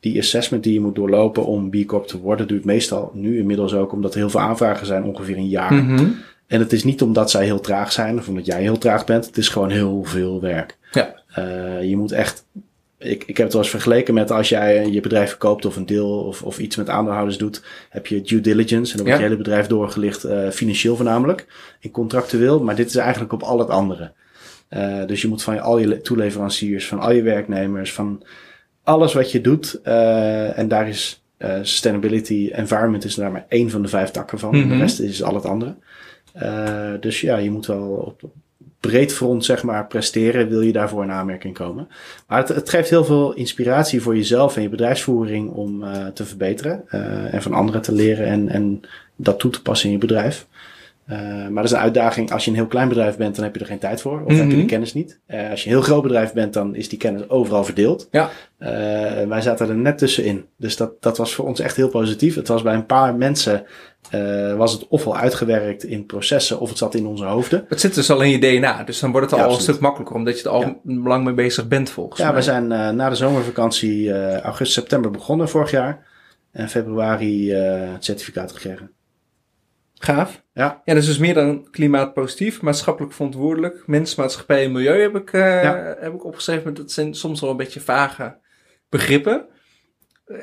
[0.00, 3.74] die assessment die je moet doorlopen om B Corp te worden, duurt meestal nu inmiddels
[3.74, 5.72] ook, omdat er heel veel aanvragen zijn, ongeveer een jaar.
[5.72, 6.16] Mm -hmm.
[6.46, 9.26] En het is niet omdat zij heel traag zijn of omdat jij heel traag bent.
[9.26, 10.78] Het is gewoon heel veel werk.
[10.92, 11.14] Ja.
[11.80, 12.44] Je moet echt.
[13.02, 15.86] Ik, ik heb het wel eens vergeleken met als jij je bedrijf verkoopt of een
[15.86, 19.26] deel of, of iets met aandeelhouders doet, heb je due diligence en dan wordt Ja.
[19.26, 21.46] je hele bedrijf doorgelicht, uh, financieel voornamelijk,
[21.80, 24.12] in contractueel, maar dit is eigenlijk op al het andere.
[24.70, 28.22] Uh, dus je moet van je, al je toeleveranciers, van al je werknemers, van
[28.82, 31.22] alles wat je doet, uh, en daar is
[31.62, 34.62] sustainability, environment is daar maar één van de vijf takken van, Mhm.
[34.62, 35.74] en de rest is al het andere.
[37.00, 38.22] Dus ja, je moet wel op
[38.80, 41.88] breed front zeg maar presteren, wil je daarvoor in aanmerking komen.
[42.26, 46.24] Maar het, het geeft heel veel inspiratie voor jezelf en je bedrijfsvoering om uh, te
[46.24, 48.80] verbeteren uh, en van anderen te leren en, en
[49.16, 50.46] dat toe te passen in je bedrijf.
[51.10, 52.32] Uh, maar dat is een uitdaging.
[52.32, 54.20] Als je een heel klein bedrijf bent, dan heb je er geen tijd voor.
[54.24, 54.40] Of Mhm.
[54.40, 55.20] heb je de kennis niet.
[55.28, 58.08] Uh, als je een heel groot bedrijf bent, dan is die kennis overal verdeeld.
[58.10, 58.30] Ja.
[58.58, 58.68] Uh,
[59.28, 60.44] wij zaten er net tussenin.
[60.56, 62.34] Dus dat, dat was voor ons echt heel positief.
[62.34, 63.64] Het was bij een paar mensen,
[64.14, 67.64] uh, was het ofwel uitgewerkt in processen, of het zat in onze hoofden.
[67.68, 69.80] Het zit dus al in je DNA, dus dan wordt het al Ja, een stuk
[69.80, 70.76] makkelijker, omdat je er al Ja.
[70.84, 72.34] lang mee bezig bent volgens Ja, mij.
[72.34, 76.06] we zijn uh, na de zomervakantie uh, augustus, september begonnen vorig jaar.
[76.52, 78.90] En februari het certificaat gekregen.
[80.02, 80.42] Gaaf.
[80.52, 80.82] Ja.
[80.84, 85.62] Ja, dus dus meer dan klimaatpositief, maatschappelijk verantwoordelijk, mens, maatschappij en milieu heb ik, uh,
[85.62, 85.96] Ja.
[85.98, 86.64] heb ik opgeschreven.
[86.64, 88.38] Maar dat zijn soms wel een beetje vage
[88.88, 89.46] begrippen.
[90.26, 90.38] Uh,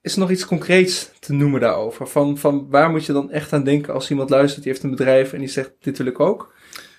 [0.00, 2.06] is er nog iets concreets te noemen daarover?
[2.08, 4.90] Van, van waar moet je dan echt aan denken als iemand luistert, die heeft een
[4.90, 6.54] bedrijf en die zegt, dit wil ik ook?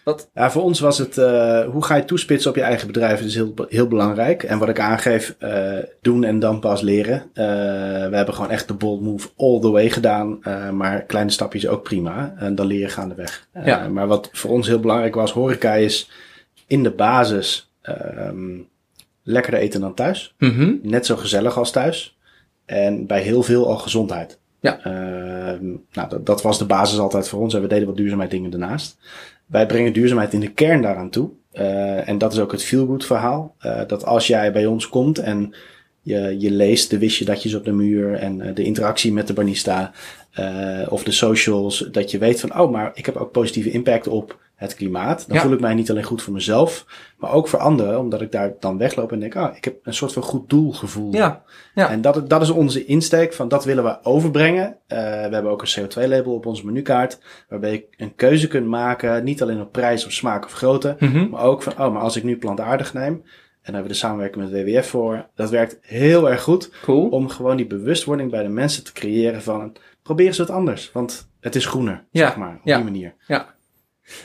[0.05, 0.29] Wat?
[0.33, 3.35] Ja, voor ons was het, uh, hoe ga je toespitsen op je eigen bedrijf, is
[3.35, 4.43] heel, heel belangrijk.
[4.43, 7.15] En wat ik aangeef, uh, doen en dan pas leren.
[7.15, 7.45] Uh,
[8.09, 10.39] we hebben gewoon echt de bold move all the way gedaan,
[10.73, 12.33] maar kleine stapjes ook prima.
[12.37, 13.47] En dan leer je gaandeweg.
[13.63, 13.87] Ja.
[13.87, 16.09] Maar wat voor ons heel belangrijk was, horeca is
[16.67, 17.71] in de basis
[18.19, 18.67] um,
[19.23, 20.35] lekkerder eten dan thuis.
[20.39, 20.79] Mm -hmm.
[20.83, 22.17] Net zo gezellig als thuis.
[22.65, 24.39] En bij heel veel al gezondheid.
[24.59, 24.77] Ja.
[24.77, 25.59] Uh,
[25.91, 27.53] nou, dat, dat was de basis altijd voor ons.
[27.53, 28.97] En we deden wat duurzaamheid dingen daarnaast.
[29.45, 31.29] Wij brengen duurzaamheid in de kern daaraan toe.
[31.53, 33.55] uh, en dat is ook het feel-good verhaal.
[33.61, 35.55] Uh, dat als jij bij ons komt en
[36.01, 39.91] je, je leest de wisje op de muur en uh, de interactie met de barista
[40.89, 44.39] of de socials, dat je weet van, oh, maar ik heb ook positieve impact op
[44.55, 45.25] het klimaat.
[45.27, 46.85] Dan voel ik mij niet alleen goed voor mezelf,
[47.17, 49.93] maar ook voor anderen, omdat ik daar dan wegloop en denk, ah, ik heb een
[49.93, 51.13] soort van goed doelgevoel.
[51.13, 51.89] Ja, ja.
[51.89, 54.67] En dat, dat is onze insteek van dat willen we overbrengen.
[54.67, 59.23] Uh, we hebben ook een CO2-label op onze menukaart, waarbij je een keuze kunt maken,
[59.23, 61.29] niet alleen op prijs of smaak of grootte, mm -hmm.
[61.29, 63.23] maar ook van, oh, maar als ik nu plantaardig neem,
[63.65, 65.27] en daar hebben we de samenwerking met WWF voor.
[65.35, 66.69] Dat werkt heel erg goed.
[66.81, 67.07] Cool.
[67.07, 71.29] Om gewoon die bewustwording bij de mensen te creëren van, probeer eens wat anders, want
[71.39, 72.27] het is groener, ja.
[72.27, 72.75] zeg maar, op ja.
[72.75, 73.13] die manier.
[73.27, 73.54] Ja.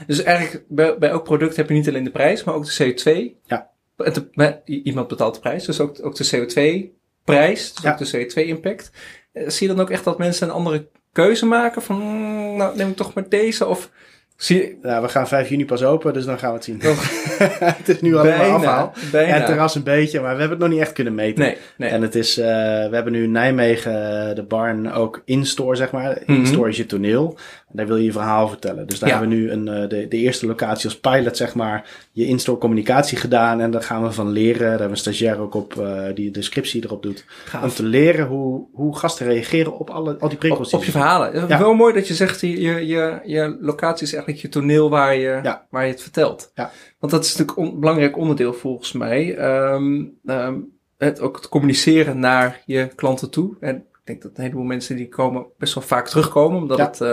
[0.06, 2.94] Dus eigenlijk bij, bij elk product heb je niet alleen de prijs, maar ook de
[2.94, 3.40] CO2.
[3.46, 3.70] Ja.
[3.96, 4.24] Het,
[4.64, 8.90] iemand betaalt de prijs, dus ook, ook de CO2-prijs, dus ook de CO2-impact.
[9.32, 12.76] Eh, zie je dan ook echt dat mensen een andere keuze maken van, mm, nou
[12.76, 13.90] neem ik toch maar deze of...
[14.36, 16.80] Zie Ja, we gaan 5 juni pas open, dus dan gaan we het zien.
[17.76, 18.92] het is nu allemaal bijna, afhaal.
[19.12, 19.32] Bijna.
[19.32, 21.44] En het terras een beetje, maar we hebben het nog niet echt kunnen meten.
[21.44, 21.90] Nee, nee.
[21.90, 26.10] En het is, uh, we hebben nu Nijmegen, eh, de barn, ook in-store, zeg maar.
[26.10, 26.68] In-store mm -hmm.
[26.68, 27.38] is je toneel.
[27.72, 28.86] Daar wil je je verhaal vertellen.
[28.86, 29.18] Dus daar ja.
[29.18, 32.58] hebben we nu een, uh, de, de eerste locatie als pilot, zeg maar, je in-store
[32.58, 33.60] communicatie gedaan.
[33.60, 34.60] En daar gaan we van leren.
[34.60, 37.24] Daar hebben we een stagiair ook op uh, die de scriptie erop doet.
[37.44, 37.62] Gaaf.
[37.62, 40.72] Om te leren hoe, hoe gasten reageren op alle, al die prikkels.
[40.72, 41.48] Op, op je verhalen.
[41.48, 41.58] Ja.
[41.58, 45.40] Wel mooi dat je zegt, je, je, je locatie is eigenlijk je toneel waar je,
[45.42, 45.66] ja.
[45.70, 46.50] waar je het vertelt.
[46.54, 46.70] Ja.
[46.98, 49.38] Want dat is natuurlijk een belangrijk onderdeel volgens mij.
[49.72, 53.56] Um, um, het ook het communiceren naar je klanten toe.
[53.60, 56.60] En denk dat een heleboel mensen die komen best wel vaak terugkomen.
[56.60, 56.84] Omdat Ja.
[56.86, 57.08] het, uh,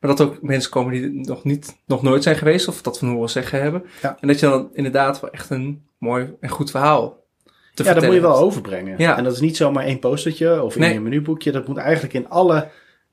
[0.00, 3.08] maar dat ook mensen komen die nog niet, nog nooit zijn geweest of dat van
[3.08, 3.82] horen zeggen hebben.
[4.02, 4.16] Ja.
[4.20, 7.18] En dat je dan inderdaad wel echt een mooi en goed verhaal
[7.74, 8.94] te ja, dat moet je wel overbrengen.
[8.98, 9.16] Ja.
[9.16, 10.92] En dat is niet zomaar één postertje of in Nee.
[10.92, 11.52] je menuboekje.
[11.52, 12.68] Dat moet eigenlijk in alle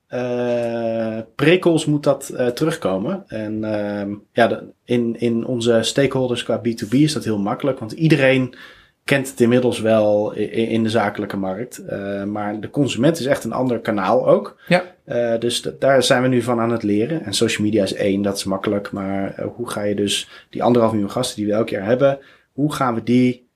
[0.08, 3.24] eh prikkels moet dat eh, terugkomen.
[3.28, 7.80] En ehm, ja, de- in, in onze stakeholders qua B2B is dat heel makkelijk.
[7.80, 8.56] Want iedereen
[9.08, 11.78] kent het inmiddels wel in de zakelijke markt.
[11.78, 14.60] Eh, maar de consument is echt een ander kanaal ook.
[14.68, 14.84] Ja.
[15.04, 17.26] Eh, dus daar zijn we nu van aan het leren.
[17.26, 18.92] En social media is één, dat is makkelijk.
[18.92, 22.20] Maar eh, hoe ga je dus die anderhalf miljoen gasten die we elk jaar hebben,
[22.54, 23.48] hoe gaan we die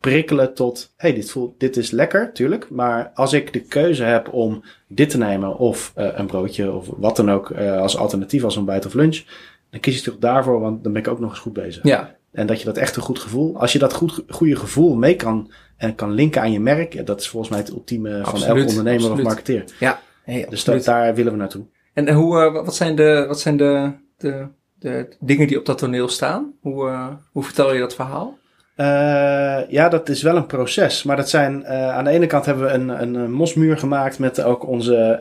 [0.00, 2.70] prikkelen tot, hey, dit, voelt, dit is lekker, tuurlijk.
[2.70, 7.16] Maar als ik de keuze heb om dit te nemen of een broodje of wat
[7.16, 9.22] dan ook als alternatief als ontbijt of lunch,
[9.70, 11.82] dan kies ik toch daarvoor, want dan ben ik ook nog eens goed bezig.
[11.82, 14.94] Ja, En dat je dat echt een goed gevoel, als je dat goed, goede gevoel
[14.94, 18.20] mee kan en kan linken aan je merk, ja, dat is volgens mij het ultieme
[18.24, 19.18] van elke ondernemer absoluut.
[19.18, 19.64] of marketeer.
[19.78, 20.00] ja.
[20.24, 21.64] Hey, Dus dat, daar willen we naartoe.
[21.92, 25.78] En hoe, eh, wat zijn, de, wat zijn de, de, de dingen die op dat
[25.78, 26.52] toneel staan?
[26.60, 28.38] Hoe, eh, hoe vertel je dat verhaal?
[28.76, 31.02] Eh, ja, dat is wel een proces.
[31.02, 34.42] Maar dat zijn, eh, aan de ene kant hebben we een, een, mosmuur gemaakt met
[34.42, 35.20] ook onze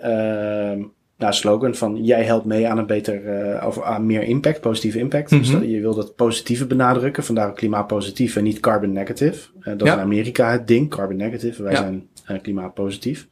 [1.23, 4.99] nou, slogan van jij helpt mee aan een beter, eh, of aan meer impact, positieve
[4.99, 5.29] impact.
[5.29, 5.59] Dus Mhm.
[5.59, 9.49] dat, je wil dat positieve benadrukken, vandaar ook klimaatpositief en niet carbon negative.
[9.59, 9.93] Eh, dat Ja.
[9.93, 11.63] is in Amerika het ding, carbon negative.
[11.63, 11.77] Wij Ja.
[11.77, 13.27] zijn eh, klimaatpositief.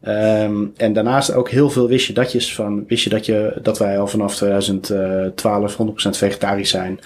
[0.00, 3.78] Ehm, en daarnaast ook heel veel wist je datjes van, wist je dat, je, dat
[3.78, 6.98] wij al vanaf 2012 100% vegetarisch zijn.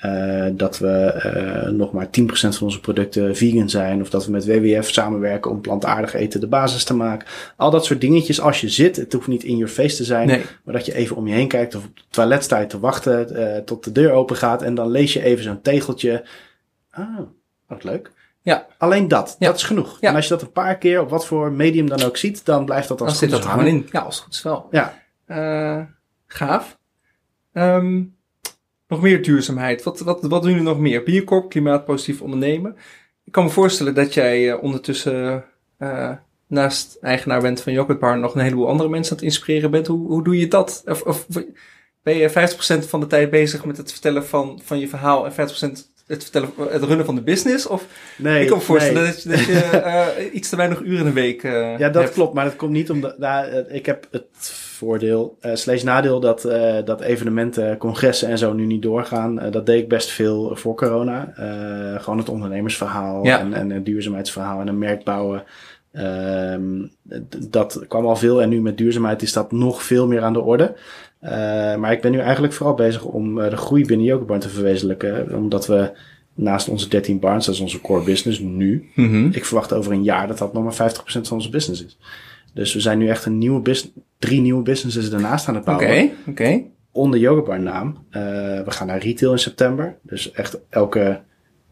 [0.00, 4.00] Eh, dat we eh, nog maar 10% van onze producten vegan zijn.
[4.00, 7.28] Of dat we met WWF samenwerken om plantaardig eten de basis te maken.
[7.56, 8.96] Al dat soort dingetjes als je zit.
[8.96, 10.26] Het hoeft niet in your face te zijn.
[10.26, 10.42] Nee.
[10.64, 13.36] Maar dat je even om je heen kijkt of op het toilet staat te wachten
[13.54, 14.62] eh, tot de deur open gaat.
[14.62, 16.24] En dan lees je even zo'n tegeltje.
[16.90, 17.18] Ah,
[17.66, 18.10] wat leuk.
[18.42, 18.66] Ja.
[18.78, 19.46] Alleen dat, Ja.
[19.46, 19.96] dat is genoeg.
[20.00, 20.08] Ja.
[20.08, 22.64] En als je dat een paar keer op wat voor medium dan ook ziet, dan
[22.64, 23.82] blijft dat als Dan het zit goed dat gewoon hangen.
[23.82, 23.88] in.
[23.92, 24.66] Ja, als goed is wel.
[24.70, 25.80] Ja, Eh,
[26.26, 26.78] gaaf.
[27.52, 28.02] Ehm,
[28.90, 29.82] nog meer duurzaamheid.
[29.82, 31.02] Wat, wat, wat doen jullie nog meer?
[31.02, 32.76] Biercorp, klimaatpositief ondernemen.
[33.24, 35.44] Ik kan me voorstellen dat jij eh, ondertussen
[35.78, 36.10] eh,
[36.46, 39.86] naast eigenaar bent van Yoghurt Bar nog een heleboel andere mensen aan het inspireren bent.
[39.86, 40.82] Hoe, hoe doe je dat?
[40.86, 41.26] Of, of
[42.02, 42.32] ben je 50%
[42.88, 45.34] van de tijd bezig met het vertellen van, van je verhaal en 50%
[46.06, 47.66] het, vertellen, het runnen van de business?
[47.66, 47.84] Of
[48.18, 48.42] nee.
[48.42, 49.12] ik kan me voorstellen nee.
[49.12, 52.14] dat je, dat je eh, iets te weinig uren in de week Ja, dat hebt.
[52.14, 53.18] klopt, maar dat komt niet omdat.
[53.18, 58.52] Nou, ik heb het voordeel, eh slash nadeel, dat, eh, dat evenementen, congressen en zo
[58.52, 59.40] nu niet doorgaan.
[59.40, 61.32] Eh, dat deed ik best veel voor corona.
[62.00, 63.38] Gewoon het ondernemersverhaal Ja.
[63.40, 65.42] en, en het duurzaamheidsverhaal en een merk bouwen.
[65.92, 66.86] Ehm,
[67.50, 70.40] dat kwam al veel en nu met duurzaamheid is dat nog veel meer aan de
[70.40, 70.74] orde.
[71.78, 75.34] Maar ik ben nu eigenlijk vooral bezig om de groei binnen Jokerbarn te verwezenlijken.
[75.34, 75.90] Omdat we
[76.34, 79.28] naast onze 13 barns, dat is onze core business nu, Mhm.
[79.32, 81.98] ik verwacht over een jaar dat dat nog maar 50% van onze business is.
[82.54, 85.76] Dus we zijn nu echt een nieuwe business, drie nieuwe businesses daarnaast aan het Oké,
[85.76, 86.10] bouwen.
[86.28, 86.62] oké.
[86.92, 88.06] Onder Yogabar naam.
[88.10, 88.22] Eh,
[88.64, 89.96] we gaan naar retail in september.
[90.02, 91.20] Dus echt elke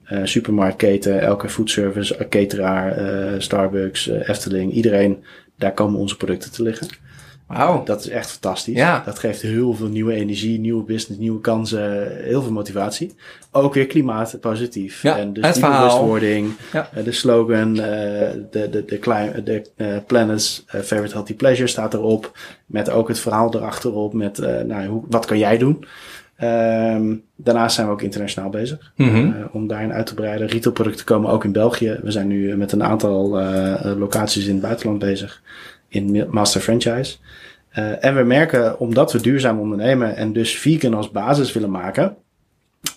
[0.05, 5.25] eh, supermarktketen, elke foodservice, cateraar, eh, Starbucks, Efteling, iedereen,
[5.57, 6.89] daar komen onze producten te liggen.
[7.49, 7.85] Wauw.
[7.85, 8.77] Dat is echt fantastisch.
[8.77, 9.03] Ja.
[9.05, 13.15] Dat geeft heel veel nieuwe energie, nieuwe business, nieuwe kansen, heel veel motivatie.
[13.53, 15.03] Ook weer klimaat positief.
[15.03, 15.87] Ja, en dus het die verhaal.
[15.87, 16.89] bewustwording, Ja.
[16.95, 17.85] eh, de slogan, eh,
[18.51, 22.39] de, de, de, klein, de eh, Planet's Favorite Healthy Pleasure staat erop.
[22.67, 25.85] Met ook het verhaal erachterop met nou, hoe, wat kan jij doen.
[26.37, 28.93] Ehm, daarnaast zijn we ook internationaal bezig.
[28.97, 29.17] Mhm.
[29.17, 30.47] eh, om daarin uit te breiden.
[30.47, 31.99] Retailproducten komen ook in België.
[32.03, 33.29] We zijn nu met een aantal
[33.97, 35.43] locaties in het buitenland bezig.
[35.89, 37.17] In Master Franchise.
[37.69, 42.17] Eh, en we merken, omdat we duurzaam ondernemen en dus vegan als basis willen maken,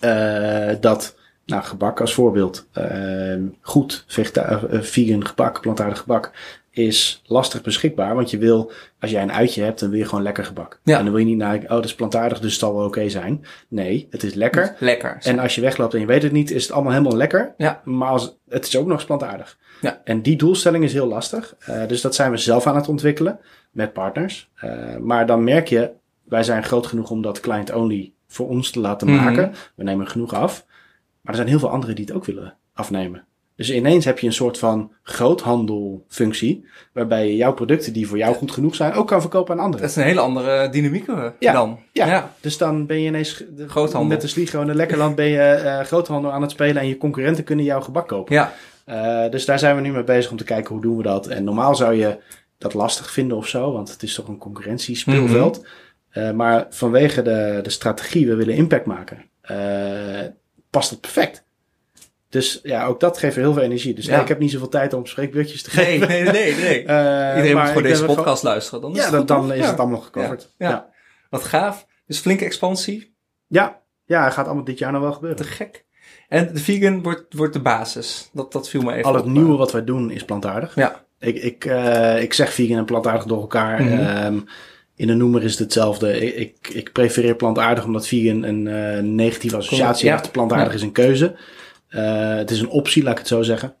[0.00, 6.32] eh, dat, nou, gebak als voorbeeld, eh, goed vegeta- vegan gebak, plantaardig gebak,
[6.74, 8.14] is lastig beschikbaar.
[8.14, 10.80] Want je wil, als jij een uitje hebt, dan wil je gewoon lekker gebak.
[10.84, 10.98] Ja.
[10.98, 13.08] En dan wil je niet naar, oh, dat is plantaardig, dus het zal wel oké
[13.08, 13.44] zijn.
[13.68, 14.76] Nee, het is lekker.
[14.78, 15.16] Lekker.
[15.20, 17.54] En als je wegloopt en je weet het niet, is het allemaal helemaal lekker.
[17.56, 17.80] Ja.
[17.84, 19.58] Maar als, het is ook nog eens plantaardig.
[19.80, 20.00] Ja.
[20.04, 21.54] En die doelstelling is heel lastig.
[21.58, 23.38] Eh, dus dat zijn we zelf aan het ontwikkelen
[23.70, 24.50] met partners.
[24.54, 25.90] Eh, maar dan merk je,
[26.24, 29.24] wij zijn groot genoeg om dat client-only voor ons te laten Mhm.
[29.24, 29.54] maken.
[29.74, 30.64] We nemen genoeg af.
[31.20, 33.24] Maar er zijn heel veel anderen die het ook willen afnemen.
[33.56, 36.66] Dus ineens heb je een soort van groothandelfunctie.
[36.92, 39.80] Waarbij je jouw producten die voor jou goed genoeg zijn, ook kan verkopen aan anderen.
[39.80, 41.78] Dat is een hele andere dynamiek eh, Ja, dan.
[41.92, 42.34] Ja.
[42.40, 44.10] Dus dan ben je ineens de, Groothandel.
[44.10, 46.96] met de Sligo en de Lekkerland ben je eh, groothandel aan het spelen en je
[46.96, 48.34] concurrenten kunnen jouw gebak kopen.
[48.34, 48.52] Ja.
[48.84, 51.26] Eh, dus daar zijn we nu mee bezig om te kijken hoe doen we dat.
[51.26, 52.18] En normaal zou je
[52.58, 55.64] dat lastig vinden of zo, want het is toch een concurrentiespeelveld.
[56.10, 59.56] Eh, maar vanwege de, de strategie, we willen impact maken, eh,
[60.70, 61.44] past het perfect.
[62.32, 63.94] Dus ja, ook dat geeft heel veel energie.
[63.94, 64.20] Dus Ja.
[64.20, 66.08] ik heb niet zoveel tijd om spreekbeurtjes te geven.
[66.08, 66.84] nee, nee, nee.
[66.86, 68.80] Eh, Iedereen moet gewoon ben deze podcast luisteren.
[68.80, 69.70] Dan is Ja, het dan, is Ja.
[69.70, 70.48] het allemaal gecoverd.
[70.58, 70.88] Ja.
[71.30, 71.86] Wat gaaf.
[72.06, 73.14] Dus flinke expansie.
[73.46, 75.38] Ja, ja, gaat allemaal dit jaar nog wel gebeuren.
[75.38, 75.84] Te gek.
[76.28, 78.30] En de vegan wordt, wordt de basis.
[78.32, 79.30] Dat, dat viel me even Al het op.
[79.30, 80.74] nieuwe wat wij doen is plantaardig.
[80.74, 81.04] Ja.
[81.18, 83.82] Ik, ik, eh, ik zeg vegan en plantaardig door elkaar.
[83.82, 83.92] Mhm.
[83.98, 84.38] Ehm,
[84.96, 86.20] in de noemer is het hetzelfde.
[86.20, 90.16] Ik, ik, ik prefereer plantaardig omdat vegan een eh, negatieve associatie Ja.
[90.16, 90.32] heeft.
[90.32, 90.74] Plantaardig Ja.
[90.74, 91.34] is een keuze.
[91.92, 93.74] Eh, het is een optie, laat ik het zo zeggen.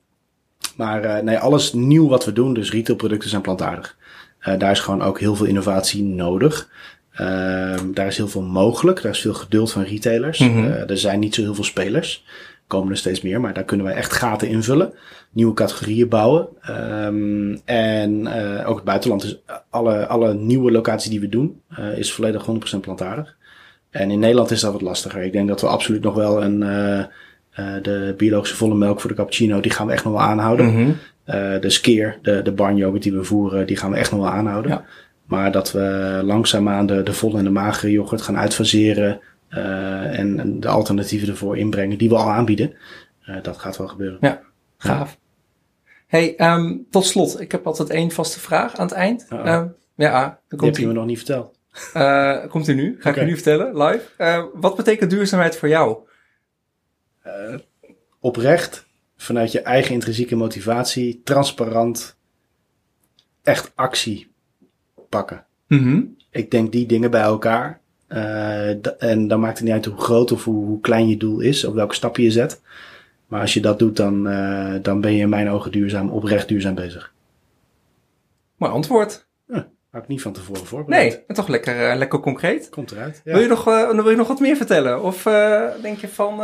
[0.76, 3.96] Maar eh, nee, alles nieuw wat we doen, dus retailproducten zijn plantaardig.
[4.38, 6.70] Eh, daar is gewoon ook heel veel innovatie nodig.
[7.12, 9.02] Ehm, daar is heel veel mogelijk.
[9.02, 10.38] Daar is veel geduld van retailers.
[10.38, 10.64] Mhm.
[10.66, 12.24] Er zijn niet zo heel veel spelers.
[12.26, 14.92] Er komen er steeds meer, maar daar kunnen wij echt gaten invullen.
[15.30, 16.48] Nieuwe categorieën bouwen.
[16.60, 18.28] Ehm, en
[18.64, 21.60] ook het buitenland is alle, alle nieuwe locaties die we doen,
[21.96, 23.36] is volledig 100% plantaardig.
[23.90, 25.22] En in Nederland is dat wat lastiger.
[25.22, 26.62] Ik denk dat we absoluut nog wel een,
[27.82, 30.66] de biologische volle melk voor de cappuccino, die gaan we echt nog wel aanhouden.
[30.72, 30.90] Mhm.
[31.24, 34.30] Eh, de skeer, de, de barnyoghurt die we voeren, die gaan we echt nog wel
[34.30, 34.70] aanhouden.
[34.70, 34.84] Ja.
[35.24, 39.20] Maar dat we langzaamaan de, de volle en de magere yoghurt gaan uitfaseren.
[39.48, 42.74] eh, en, en de alternatieven ervoor inbrengen die we al aanbieden.
[43.24, 44.18] eh, dat gaat wel gebeuren.
[44.20, 44.40] Ja,
[44.78, 45.18] gaaf.
[46.06, 47.40] Hey, ehm, tot slot.
[47.40, 49.26] Ik heb altijd één vaste vraag aan het eind.
[49.30, 51.58] Ehm, ja, dan Die komt heb je me nog niet verteld.
[51.92, 52.96] Eh, komt u nu.
[52.98, 54.04] Ga ik u nu vertellen, live.
[54.16, 55.96] Eh, wat betekent duurzaamheid voor jou?
[57.22, 57.54] Eh,
[58.20, 62.16] oprecht, vanuit je eigen intrinsieke motivatie, transparant,
[63.42, 64.30] echt actie
[65.08, 65.44] pakken.
[65.66, 66.02] Mhm.
[66.30, 67.80] Ik denk die dingen bij elkaar.
[68.06, 71.40] eh, en dan maakt het niet uit hoe groot of hoe, hoe klein je doel
[71.40, 72.60] is, of welke stap je zet.
[73.26, 76.48] Maar als je dat doet, dan, eh, dan ben je in mijn ogen duurzaam, oprecht
[76.48, 77.12] duurzaam bezig.
[78.56, 79.26] Mooi antwoord.
[79.90, 81.12] Had ik niet van tevoren voorbereid.
[81.12, 82.68] Nee, en toch lekker, lekker concreet.
[82.68, 83.20] Komt eruit.
[83.24, 83.32] Ja.
[83.32, 85.02] Wil, je nog, wil je nog wat meer vertellen?
[85.02, 85.22] Of
[85.82, 86.40] denk je van...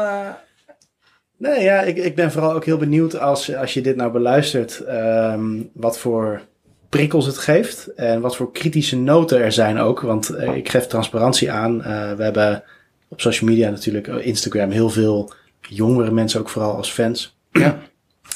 [1.38, 4.80] Nee, ja, ik, ik ben vooral ook heel benieuwd als, als je dit nou beluistert,
[4.80, 6.40] ehm, wat voor
[6.88, 10.00] prikkels het geeft en wat voor kritische noten er zijn ook.
[10.00, 11.82] Want eh, ik geef transparantie aan.
[11.82, 12.62] Eh, we hebben
[13.08, 17.38] op social media natuurlijk, eh, Instagram, heel veel jongere mensen ook vooral als fans.
[17.52, 17.78] Ja.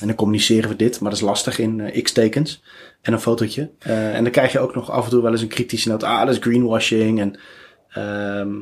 [0.00, 2.62] En dan communiceren we dit, maar dat is lastig in x-tekens
[3.02, 3.70] en een fotootje.
[3.78, 6.02] En dan krijg je ook nog af en toe wel eens een kritische noot.
[6.02, 7.20] Ah, dat is greenwashing.
[7.20, 7.34] En
[7.88, 8.56] ehm, eh,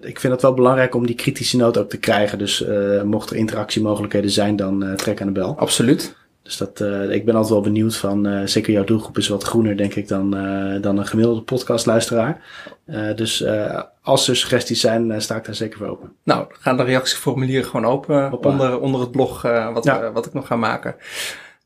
[0.00, 2.38] ik vind het wel belangrijk om die kritische noot ook te krijgen.
[2.38, 5.54] Dus eh, mocht er interactiemogelijkheden zijn, dan eh, trek aan de bel.
[5.58, 6.16] Absoluut.
[6.42, 9.42] Dus dat, eh, ik ben altijd wel benieuwd van, eh, zeker jouw doelgroep is wat
[9.42, 12.40] groener, denk ik, dan, eh, dan een gemiddelde podcastluisteraar.
[12.84, 16.12] Eh, dus eh, als er suggesties zijn, eh, sta ik daar zeker voor open.
[16.24, 18.48] Nou, dan gaan de reactieformulieren gewoon open Hoppa.
[18.48, 20.00] onder, onder het blog eh, wat, Ja.
[20.02, 20.94] eh, wat ik nog ga maken.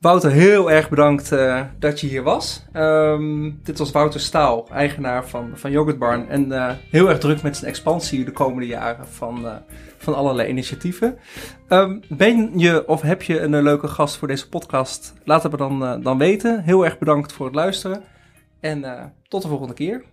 [0.01, 2.65] Wouter, heel erg bedankt eh, dat je hier was.
[2.71, 6.29] Ehm, dit was Wouter Staal, eigenaar van, van Yogurt Barn.
[6.29, 9.55] En eh, heel erg druk met zijn expansie de komende jaren van, eh,
[9.97, 11.17] van allerlei initiatieven.
[11.67, 15.13] Ehm, ben je of heb je een leuke gast voor deze podcast?
[15.23, 16.63] Laat het me dan, dan weten.
[16.63, 18.03] Heel erg bedankt voor het luisteren.
[18.59, 20.03] En tot de volgende keer.